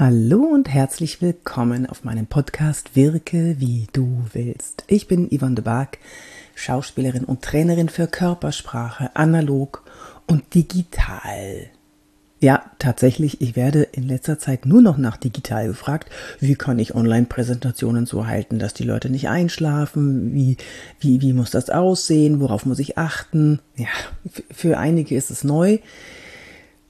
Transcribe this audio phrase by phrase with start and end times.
[0.00, 4.84] Hallo und herzlich willkommen auf meinem Podcast Wirke wie du willst.
[4.86, 5.98] Ich bin Yvonne de Barg,
[6.54, 9.82] Schauspielerin und Trainerin für Körpersprache, analog
[10.28, 11.66] und digital.
[12.38, 16.08] Ja, tatsächlich, ich werde in letzter Zeit nur noch nach digital gefragt.
[16.38, 20.32] Wie kann ich Online-Präsentationen so halten, dass die Leute nicht einschlafen?
[20.32, 20.58] Wie,
[21.00, 22.38] wie, wie muss das aussehen?
[22.38, 23.58] Worauf muss ich achten?
[23.74, 23.88] Ja,
[24.52, 25.80] für einige ist es neu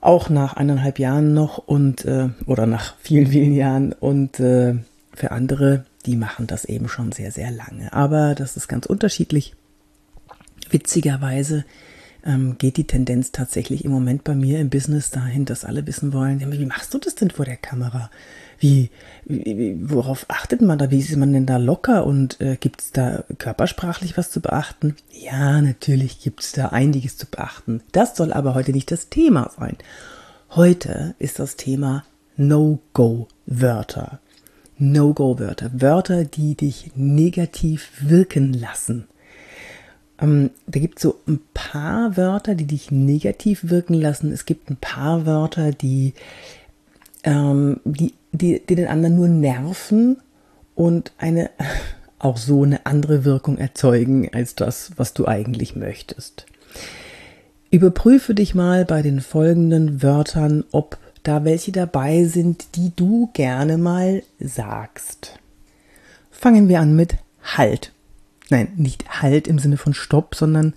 [0.00, 4.74] auch nach eineinhalb Jahren noch und äh, oder nach vielen, vielen Jahren und äh,
[5.12, 7.92] für andere, die machen das eben schon sehr, sehr lange.
[7.92, 9.54] Aber das ist ganz unterschiedlich.
[10.70, 11.64] Witzigerweise
[12.24, 16.12] ähm, geht die Tendenz tatsächlich im Moment bei mir im Business dahin, dass alle wissen
[16.12, 18.10] wollen, wie machst du das denn vor der Kamera?
[18.58, 18.90] Wie,
[19.24, 20.90] wie worauf achtet man da?
[20.90, 22.06] Wie ist man denn da locker?
[22.06, 24.96] Und äh, gibt es da körpersprachlich was zu beachten?
[25.10, 27.82] Ja, natürlich gibt es da einiges zu beachten.
[27.92, 29.76] Das soll aber heute nicht das Thema sein.
[30.50, 32.04] Heute ist das Thema
[32.36, 34.20] No-Go-Wörter.
[34.76, 35.70] No-Go-Wörter.
[35.74, 39.06] Wörter, die dich negativ wirken lassen.
[40.20, 44.32] Ähm, da gibt es so ein paar Wörter, die dich negativ wirken lassen.
[44.32, 46.14] Es gibt ein paar Wörter, die,
[47.24, 50.18] ähm, die, die, die den anderen nur nerven
[50.74, 51.50] und eine
[52.18, 56.44] auch so eine andere Wirkung erzeugen als das, was du eigentlich möchtest.
[57.70, 63.78] Überprüfe dich mal bei den folgenden Wörtern, ob da welche dabei sind, die du gerne
[63.78, 65.38] mal sagst.
[66.30, 67.92] Fangen wir an mit Halt.
[68.50, 70.74] Nein, nicht Halt im Sinne von Stopp, sondern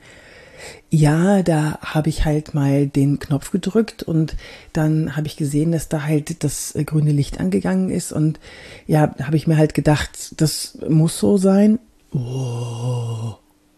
[0.90, 4.36] ja, da habe ich halt mal den Knopf gedrückt und
[4.72, 8.40] dann habe ich gesehen, dass da halt das grüne Licht angegangen ist und
[8.88, 11.80] ja, habe ich mir halt gedacht, das muss so sein.
[12.12, 13.36] Oh,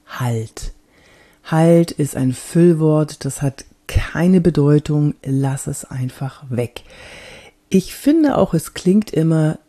[0.07, 0.73] halt.
[1.43, 6.83] Halt ist ein Füllwort, das hat keine Bedeutung, lass es einfach weg.
[7.69, 9.59] Ich finde auch, es klingt immer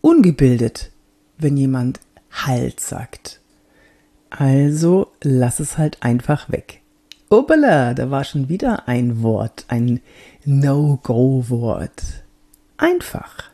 [0.00, 0.90] ungebildet,
[1.38, 3.40] wenn jemand Halt sagt.
[4.30, 6.80] Also lass es halt einfach weg.
[7.28, 10.00] Obala, da war schon wieder ein Wort, ein
[10.44, 12.02] No-Go-Wort.
[12.76, 13.44] Einfach.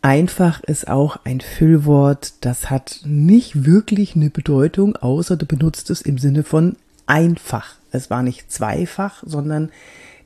[0.00, 6.02] Einfach ist auch ein Füllwort, das hat nicht wirklich eine Bedeutung, außer du benutzt es
[6.02, 6.76] im Sinne von
[7.06, 7.74] einfach.
[7.90, 9.70] Es war nicht zweifach, sondern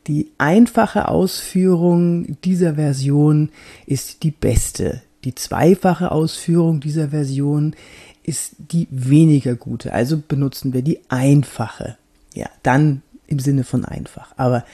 [0.07, 3.51] die einfache Ausführung dieser Version
[3.87, 5.03] ist die beste.
[5.25, 7.75] Die zweifache Ausführung dieser Version
[8.23, 9.93] ist die weniger gute.
[9.93, 11.97] Also benutzen wir die einfache.
[12.35, 14.33] Ja, dann im Sinne von einfach.
[14.37, 14.65] Aber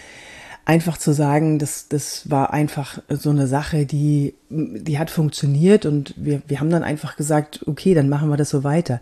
[0.64, 6.12] einfach zu sagen, das, das war einfach so eine Sache, die, die hat funktioniert und
[6.16, 9.00] wir, wir haben dann einfach gesagt, okay, dann machen wir das so weiter.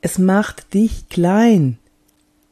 [0.00, 1.78] Es macht dich klein.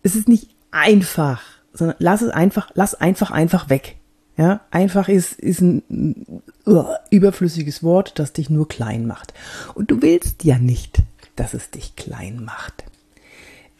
[0.04, 1.42] Es ist nicht einfach,
[1.72, 3.96] sondern lass es einfach, lass einfach, einfach weg.
[4.40, 9.34] Ja, einfach ist, ist ein uh, überflüssiges Wort, das dich nur klein macht.
[9.74, 11.02] Und du willst ja nicht,
[11.36, 12.84] dass es dich klein macht.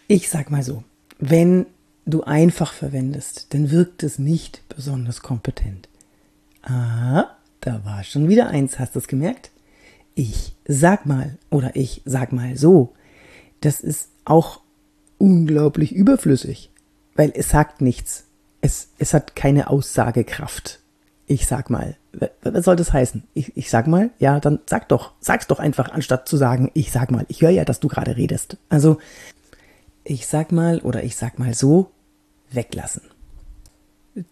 [0.06, 0.84] Ich sag mal so,
[1.19, 1.65] wenn
[2.04, 5.88] du einfach verwendest, dann wirkt es nicht besonders kompetent.
[6.60, 7.31] Ah,
[7.62, 9.50] da war schon wieder eins, hast du es gemerkt?
[10.15, 12.93] Ich sag mal oder ich sag mal so.
[13.62, 14.60] Das ist auch
[15.16, 16.69] unglaublich überflüssig,
[17.15, 18.26] weil es sagt nichts.
[18.60, 20.81] Es, es hat keine Aussagekraft.
[21.26, 21.97] Ich sag mal.
[22.43, 23.22] Was soll das heißen?
[23.34, 26.91] Ich, ich sag mal, ja, dann sag doch, sag's doch einfach, anstatt zu sagen, ich
[26.91, 27.25] sag mal.
[27.28, 28.56] Ich höre ja, dass du gerade redest.
[28.69, 28.99] Also,
[30.03, 31.93] ich sag mal oder ich sag mal so,
[32.50, 33.03] weglassen.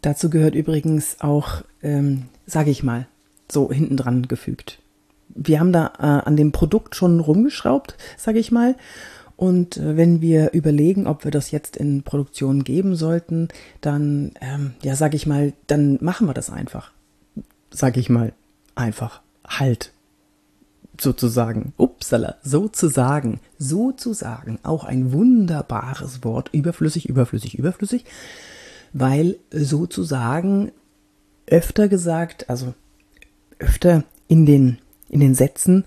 [0.00, 3.06] Dazu gehört übrigens auch, ähm, sage ich mal,
[3.50, 4.80] so hinten dran gefügt.
[5.28, 8.74] Wir haben da äh, an dem Produkt schon rumgeschraubt, sage ich mal.
[9.38, 13.48] Und äh, wenn wir überlegen, ob wir das jetzt in Produktion geben sollten,
[13.80, 16.90] dann, ähm, ja, sage ich mal, dann machen wir das einfach.
[17.70, 18.32] Sage ich mal,
[18.74, 19.22] einfach.
[19.46, 19.92] Halt
[21.00, 28.04] sozusagen, upsala, sozusagen, sozusagen, auch ein wunderbares Wort, überflüssig, überflüssig, überflüssig,
[28.92, 30.72] weil sozusagen
[31.46, 32.74] öfter gesagt, also
[33.60, 35.84] öfter in den, in den Sätzen,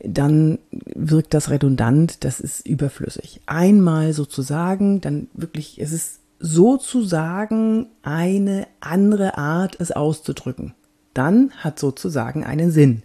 [0.00, 3.40] dann wirkt das redundant, das ist überflüssig.
[3.46, 10.74] Einmal sozusagen, dann wirklich, es ist sozusagen eine andere Art, es auszudrücken.
[11.14, 13.02] Dann hat sozusagen einen Sinn.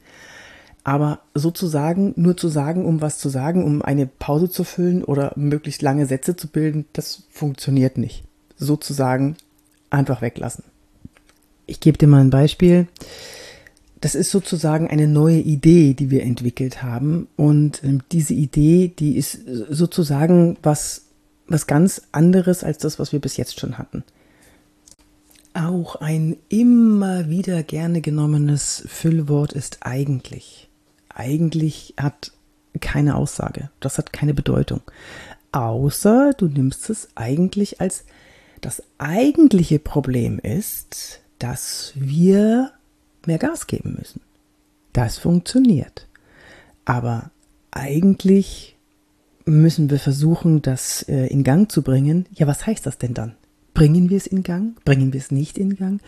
[0.84, 5.32] Aber sozusagen, nur zu sagen, um was zu sagen, um eine Pause zu füllen oder
[5.36, 8.26] möglichst lange Sätze zu bilden, das funktioniert nicht.
[8.58, 9.38] Sozusagen
[9.90, 10.66] einfach weglassen.
[11.66, 12.88] Ich gebe dir mal ein Beispiel.
[14.04, 17.30] Das ist sozusagen eine neue Idee, die wir entwickelt haben.
[17.38, 19.40] Und ähm, diese Idee, die ist
[19.70, 21.06] sozusagen was,
[21.48, 24.04] was ganz anderes als das, was wir bis jetzt schon hatten.
[25.54, 30.68] Auch ein immer wieder gerne genommenes Füllwort ist eigentlich.
[31.08, 32.34] Eigentlich hat
[32.82, 34.82] keine Aussage, das hat keine Bedeutung.
[35.54, 38.04] Außer du nimmst es eigentlich als
[38.60, 42.74] das eigentliche Problem ist, dass wir
[43.28, 44.22] mehr Gas geben müssen.
[44.94, 46.08] Das funktioniert.
[46.86, 47.32] Aber
[47.72, 48.76] eigentlich
[49.46, 52.26] müssen wir versuchen, das äh, in Gang zu bringen.
[52.34, 53.36] Ja, was heißt das denn dann?
[53.74, 54.76] Bringen wir es in Gang?
[54.86, 56.02] Bringen wir es nicht in Gang?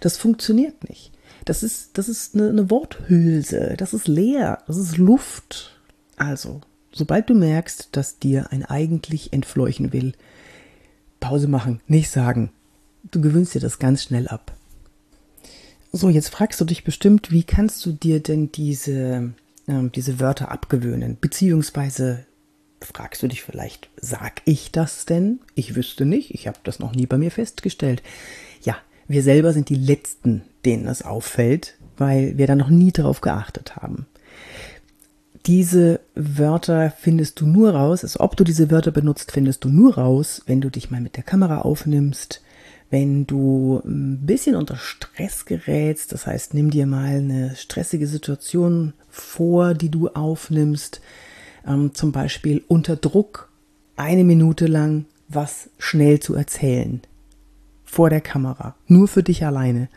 [0.00, 1.12] Das funktioniert nicht.
[1.44, 3.74] Das ist, das ist eine, eine Worthülse.
[3.78, 4.58] Das ist leer.
[4.66, 5.78] Das ist Luft.
[6.16, 6.60] Also,
[6.92, 10.12] sobald du merkst, dass dir ein eigentlich entfleuchen will,
[11.20, 12.50] Pause machen, nicht sagen.
[13.10, 14.52] Du gewöhnst dir das ganz schnell ab.
[15.94, 19.34] So, jetzt fragst du dich bestimmt, wie kannst du dir denn diese,
[19.66, 21.18] äh, diese Wörter abgewöhnen?
[21.20, 22.24] Beziehungsweise
[22.80, 25.40] fragst du dich vielleicht, sag ich das denn?
[25.54, 28.02] Ich wüsste nicht, ich habe das noch nie bei mir festgestellt.
[28.62, 33.20] Ja, wir selber sind die Letzten, denen es auffällt, weil wir da noch nie drauf
[33.20, 34.06] geachtet haben.
[35.44, 39.96] Diese Wörter findest du nur raus, also ob du diese Wörter benutzt, findest du nur
[39.96, 42.40] raus, wenn du dich mal mit der Kamera aufnimmst,
[42.92, 48.92] wenn du ein bisschen unter Stress gerätst, das heißt, nimm dir mal eine stressige Situation
[49.08, 51.00] vor, die du aufnimmst,
[51.66, 53.50] ähm, zum Beispiel unter Druck
[53.96, 57.00] eine Minute lang was schnell zu erzählen.
[57.86, 58.74] Vor der Kamera.
[58.88, 59.88] Nur für dich alleine.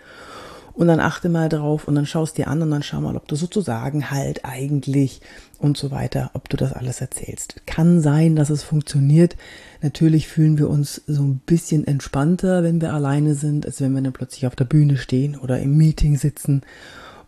[0.75, 3.30] Und dann achte mal drauf und dann schaust dir an und dann schau mal, ob
[3.30, 5.22] du sozusagen halt eigentlich
[5.57, 7.62] und so weiter, ob du das alles erzählst.
[7.66, 9.38] Kann sein, dass es funktioniert.
[9.81, 14.01] Natürlich fühlen wir uns so ein bisschen entspannter, wenn wir alleine sind, als wenn wir
[14.01, 16.62] dann plötzlich auf der Bühne stehen oder im Meeting sitzen.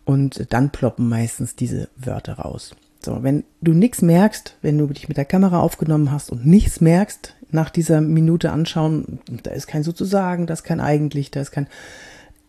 [0.04, 2.74] Und dann ploppen meistens diese Wörter raus.
[3.02, 6.82] So, wenn du nichts merkst, wenn du dich mit der Kamera aufgenommen hast und nichts
[6.82, 11.50] merkst, nach dieser Minute anschauen, da ist kein sozusagen, da ist kein eigentlich, da ist
[11.50, 11.68] kein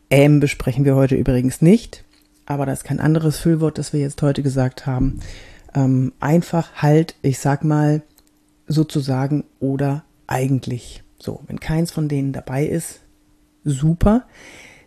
[0.09, 2.03] ähm besprechen wir heute übrigens nicht,
[2.45, 5.19] aber da ist kein anderes Füllwort, das wir jetzt heute gesagt haben.
[5.75, 8.01] Ähm, einfach halt, ich sag mal,
[8.67, 11.03] sozusagen oder eigentlich.
[11.19, 13.01] So, wenn keins von denen dabei ist,
[13.63, 14.25] super.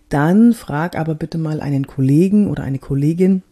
[0.09, 3.43] Dann frag aber bitte mal einen Kollegen oder eine Kollegin,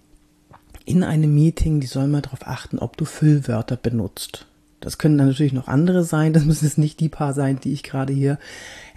[0.84, 4.46] in einem Meeting, die sollen mal darauf achten, ob du Füllwörter benutzt.
[4.80, 7.72] Das können dann natürlich noch andere sein, das müssen jetzt nicht die paar sein, die
[7.72, 8.38] ich gerade hier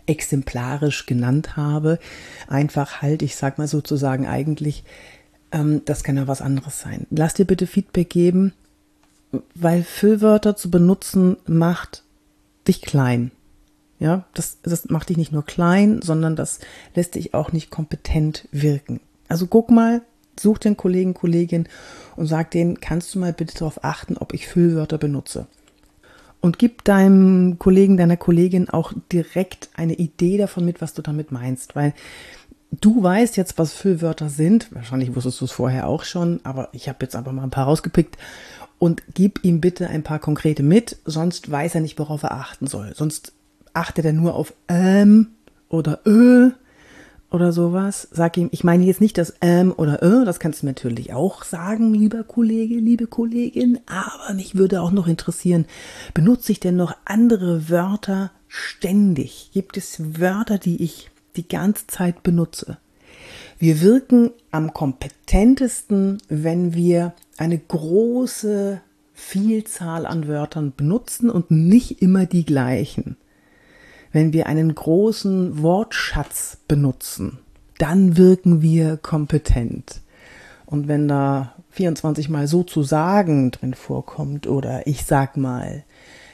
[0.06, 2.00] exemplarisch genannt habe.
[2.48, 4.84] Einfach halt, ich sag mal sozusagen eigentlich,
[5.52, 7.08] ähm, das kann ja was anderes sein.
[7.10, 8.54] Lass dir bitte Feedback geben,
[9.56, 12.04] weil Füllwörter zu benutzen macht
[12.68, 13.32] dich klein.
[14.00, 16.60] Ja, das, das macht dich nicht nur klein, sondern das
[16.94, 19.00] lässt dich auch nicht kompetent wirken.
[19.30, 20.02] Also guck mal,
[20.38, 21.68] such den Kollegen, Kollegin
[22.16, 25.48] und sag denen, kannst du mal bitte darauf achten, ob ich Füllwörter benutze.
[26.44, 31.32] Und gib deinem Kollegen, deiner Kollegin auch direkt eine Idee davon mit, was du damit
[31.32, 31.94] meinst, weil
[32.70, 34.68] du weißt jetzt, was Füllwörter sind.
[34.76, 37.64] Wahrscheinlich wusstest du es vorher auch schon, aber ich habe jetzt einfach mal ein paar
[37.64, 38.18] rausgepickt
[38.78, 42.68] und gib ihm bitte ein paar konkrete mit, sonst weiß er nicht, worauf er achten
[42.68, 42.94] soll.
[42.94, 43.32] Sonst
[43.72, 45.28] achtet er nur auf ähm
[45.70, 46.52] oder ö
[47.34, 48.08] oder sowas.
[48.12, 51.44] Sag ihm, ich meine jetzt nicht das ähm oder äh, das kannst du natürlich auch
[51.44, 55.66] sagen, lieber Kollege, liebe Kollegin, aber mich würde auch noch interessieren,
[56.14, 59.50] benutze ich denn noch andere Wörter ständig?
[59.54, 62.78] Gibt es Wörter, die ich die ganze Zeit benutze?
[63.58, 68.82] Wir wirken am kompetentesten, wenn wir eine große
[69.14, 73.16] Vielzahl an Wörtern benutzen und nicht immer die gleichen
[74.14, 77.40] wenn wir einen großen Wortschatz benutzen,
[77.80, 80.00] dann wirken wir kompetent.
[80.66, 85.84] Und wenn da 24 mal so zu sagen drin vorkommt oder ich sag mal,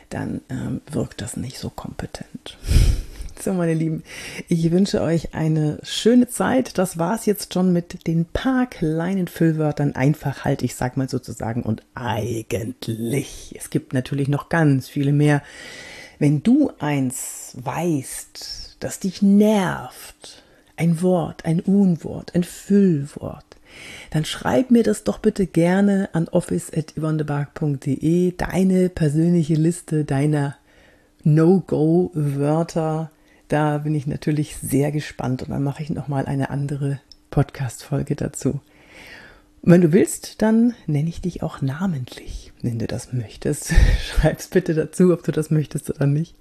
[0.10, 2.58] dann ähm, wirkt das nicht so kompetent.
[3.42, 4.04] So, meine Lieben,
[4.50, 6.78] ich wünsche euch eine schöne Zeit.
[6.78, 9.96] Das war's jetzt schon mit den paar kleinen Füllwörtern.
[9.96, 13.56] Einfach halt, ich sag mal sozusagen und eigentlich.
[13.58, 15.42] Es gibt natürlich noch ganz viele mehr.
[16.20, 20.44] Wenn du eins weißt, das dich nervt,
[20.76, 23.46] ein Wort, ein Unwort, ein Füllwort,
[24.12, 30.58] dann schreib mir das doch bitte gerne an office.yvonnebark.de, deine persönliche Liste deiner
[31.24, 33.12] No-Go-Wörter.
[33.48, 37.00] Da bin ich natürlich sehr gespannt und dann mache ich nochmal eine andere
[37.32, 38.60] Podcast-Folge dazu.
[39.62, 43.74] Wenn du willst, dann nenne ich dich auch namentlich, wenn du das möchtest.
[44.02, 46.36] Schreib's bitte dazu, ob du das möchtest oder nicht.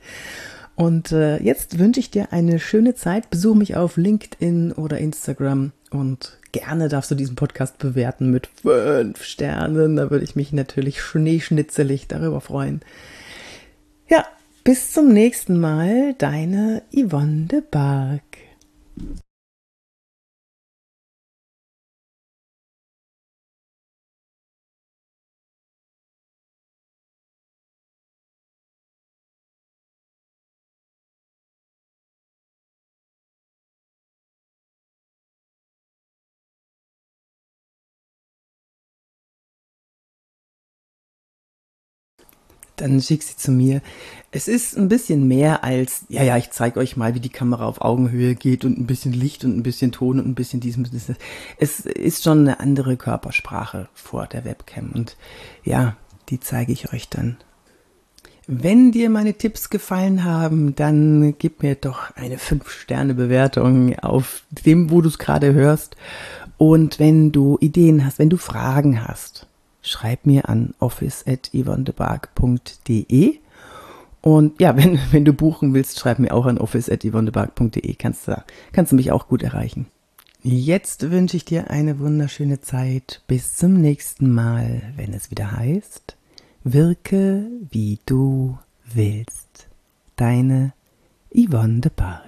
[0.77, 3.31] Und äh, jetzt wünsche ich dir eine schöne Zeit.
[3.31, 9.25] Besuch mich auf LinkedIn oder Instagram und gerne darfst du diesen Podcast bewerten mit fünf
[9.25, 9.97] Sternen.
[9.97, 12.81] Da würde ich mich natürlich schneeschnitzelig darüber freuen.
[14.09, 14.25] Ja,
[14.63, 18.23] bis zum nächsten Mal, deine Yvonne de Barg.
[42.79, 43.83] Dann schick sie zu mir.
[44.31, 47.67] Es ist ein bisschen mehr als, ja, ja, ich zeige euch mal, wie die Kamera
[47.67, 50.77] auf Augenhöhe geht und ein bisschen Licht und ein bisschen Ton und ein bisschen dies
[50.77, 51.17] und das.
[51.59, 55.17] Es ist schon eine andere Körpersprache vor der Webcam und
[55.65, 55.97] ja,
[56.29, 57.37] die zeige ich euch dann.
[58.51, 65.03] Wenn dir meine Tipps gefallen haben, dann gib mir doch eine 5-Sterne-Bewertung auf dem, wo
[65.03, 65.97] du es gerade hörst.
[66.57, 69.47] Und wenn du Ideen hast, wenn du Fragen hast,
[69.89, 73.39] schreib mir an office.yvonnebark.de.
[74.21, 77.95] Und ja, wenn, wenn du buchen willst, schreib mir auch an office.yvonnebark.de.
[77.95, 78.43] Kannst du,
[78.73, 79.87] kannst du mich auch gut erreichen.
[80.43, 83.23] Jetzt wünsche ich dir eine wunderschöne Zeit.
[83.27, 86.17] Bis zum nächsten Mal, wenn es wieder heißt,
[86.63, 89.69] wirke wie du willst.
[90.17, 90.73] Deine
[91.35, 92.28] Yvonne de Barg.